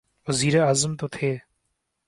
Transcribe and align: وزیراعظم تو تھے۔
وزیراعظم 0.27 0.95
تو 0.95 1.07
تھے۔ 1.07 1.37